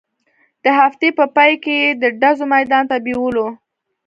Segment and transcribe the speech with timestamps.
[0.63, 3.47] د هفتې په پاى کښې يې د ډزو ميدان ته بېولو.